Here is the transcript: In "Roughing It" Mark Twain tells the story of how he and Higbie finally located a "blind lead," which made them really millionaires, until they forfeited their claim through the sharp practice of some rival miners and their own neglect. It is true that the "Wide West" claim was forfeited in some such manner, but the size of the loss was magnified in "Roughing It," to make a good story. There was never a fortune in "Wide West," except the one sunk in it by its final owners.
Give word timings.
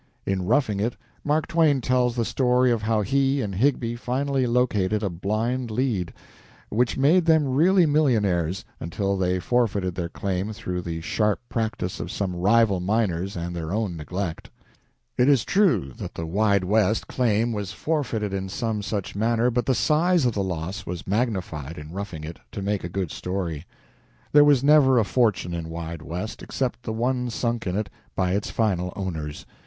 In 0.25 0.41
"Roughing 0.47 0.79
It" 0.79 0.95
Mark 1.23 1.45
Twain 1.45 1.79
tells 1.79 2.15
the 2.15 2.25
story 2.25 2.71
of 2.71 2.81
how 2.81 3.01
he 3.03 3.39
and 3.39 3.53
Higbie 3.53 3.95
finally 3.95 4.47
located 4.47 5.03
a 5.03 5.11
"blind 5.11 5.69
lead," 5.69 6.11
which 6.69 6.97
made 6.97 7.25
them 7.25 7.47
really 7.47 7.85
millionaires, 7.85 8.65
until 8.79 9.15
they 9.15 9.39
forfeited 9.39 9.93
their 9.93 10.09
claim 10.09 10.53
through 10.53 10.81
the 10.81 11.01
sharp 11.01 11.39
practice 11.49 11.99
of 11.99 12.09
some 12.09 12.35
rival 12.35 12.79
miners 12.79 13.37
and 13.37 13.55
their 13.55 13.71
own 13.71 13.95
neglect. 13.95 14.49
It 15.19 15.29
is 15.29 15.45
true 15.45 15.93
that 15.97 16.15
the 16.15 16.25
"Wide 16.25 16.63
West" 16.63 17.05
claim 17.07 17.51
was 17.53 17.71
forfeited 17.71 18.33
in 18.33 18.49
some 18.49 18.81
such 18.81 19.15
manner, 19.15 19.51
but 19.51 19.67
the 19.67 19.75
size 19.75 20.25
of 20.25 20.33
the 20.33 20.43
loss 20.43 20.83
was 20.83 21.05
magnified 21.05 21.77
in 21.77 21.91
"Roughing 21.91 22.23
It," 22.23 22.39
to 22.53 22.63
make 22.63 22.83
a 22.83 22.89
good 22.89 23.11
story. 23.11 23.67
There 24.31 24.43
was 24.43 24.63
never 24.63 24.97
a 24.97 25.05
fortune 25.05 25.53
in 25.53 25.69
"Wide 25.69 26.01
West," 26.01 26.41
except 26.41 26.81
the 26.81 26.91
one 26.91 27.29
sunk 27.29 27.67
in 27.67 27.75
it 27.75 27.91
by 28.15 28.31
its 28.31 28.49
final 28.49 28.91
owners. 28.95 29.45